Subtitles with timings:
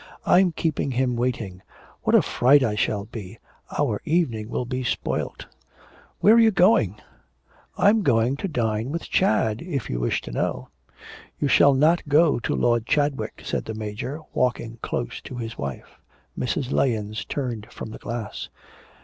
[0.25, 1.61] 'I'm keeping him waiting.
[2.01, 3.37] What a fright I shall be!
[3.77, 5.45] Our evening will be spoilt.'
[6.21, 6.99] 'Where are you going?'
[7.77, 10.69] 'I'm going to dine with Chad, if you wish to know.'
[11.37, 15.99] 'You shall not go to Lord Chadwick,' said the Major, walking close to his wife.
[16.35, 16.71] Mrs.
[16.71, 18.49] Lahens turned from the glass.